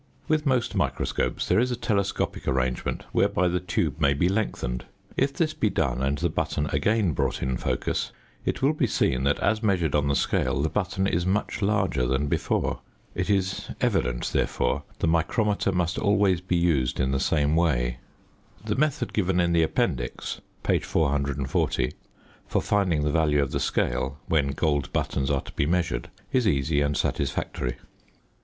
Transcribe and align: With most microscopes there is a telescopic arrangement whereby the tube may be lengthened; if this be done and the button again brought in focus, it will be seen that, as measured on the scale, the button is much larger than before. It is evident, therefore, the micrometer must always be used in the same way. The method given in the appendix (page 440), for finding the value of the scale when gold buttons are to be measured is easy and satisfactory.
With 0.27 0.47
most 0.47 0.73
microscopes 0.73 1.47
there 1.47 1.59
is 1.59 1.69
a 1.69 1.75
telescopic 1.75 2.47
arrangement 2.47 3.03
whereby 3.11 3.47
the 3.49 3.59
tube 3.59 4.01
may 4.01 4.15
be 4.15 4.27
lengthened; 4.27 4.85
if 5.15 5.31
this 5.31 5.53
be 5.53 5.69
done 5.69 6.01
and 6.01 6.17
the 6.17 6.27
button 6.27 6.65
again 6.71 7.11
brought 7.11 7.43
in 7.43 7.55
focus, 7.55 8.11
it 8.43 8.63
will 8.63 8.73
be 8.73 8.87
seen 8.87 9.25
that, 9.25 9.37
as 9.41 9.61
measured 9.61 9.93
on 9.93 10.07
the 10.07 10.15
scale, 10.15 10.59
the 10.63 10.69
button 10.69 11.05
is 11.05 11.27
much 11.27 11.61
larger 11.61 12.07
than 12.07 12.25
before. 12.25 12.81
It 13.13 13.29
is 13.29 13.69
evident, 13.79 14.31
therefore, 14.33 14.81
the 14.97 15.05
micrometer 15.07 15.71
must 15.71 15.99
always 15.99 16.41
be 16.41 16.57
used 16.57 16.99
in 16.99 17.11
the 17.11 17.19
same 17.19 17.55
way. 17.55 17.99
The 18.65 18.75
method 18.75 19.13
given 19.13 19.39
in 19.39 19.53
the 19.53 19.61
appendix 19.61 20.41
(page 20.63 20.83
440), 20.83 21.93
for 22.47 22.59
finding 22.59 23.03
the 23.03 23.11
value 23.11 23.43
of 23.43 23.51
the 23.51 23.59
scale 23.59 24.17
when 24.25 24.47
gold 24.47 24.91
buttons 24.93 25.29
are 25.29 25.41
to 25.41 25.51
be 25.53 25.67
measured 25.67 26.09
is 26.33 26.47
easy 26.47 26.81
and 26.81 26.97
satisfactory. 26.97 27.75